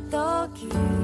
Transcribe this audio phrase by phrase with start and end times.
[0.00, 1.03] た時